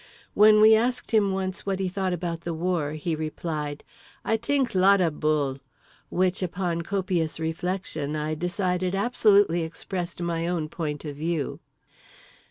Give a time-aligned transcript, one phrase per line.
[0.33, 3.83] When we asked him once what he thought about the war, he replied,
[4.25, 5.59] "I t'ink lotta bull—,"
[6.09, 11.59] which, upon copious reflection, I decided absolutely expressed my own point of view.